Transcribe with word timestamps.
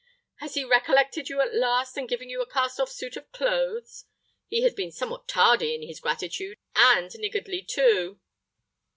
Has 0.37 0.55
he 0.55 0.63
recollected 0.63 1.29
you 1.29 1.41
at 1.41 1.53
last, 1.53 1.95
and 1.95 2.09
given 2.09 2.27
you 2.27 2.41
a 2.41 2.49
cast 2.49 2.79
off 2.79 2.89
suit 2.89 3.15
of 3.17 3.31
clothes? 3.31 4.05
He 4.47 4.63
has 4.63 4.73
been 4.73 4.91
somewhat 4.91 5.27
tardy 5.27 5.75
in 5.75 5.83
his 5.83 5.99
gratitude, 5.99 6.57
and 6.75 7.15
niggardly, 7.19 7.61
too." 7.61 8.19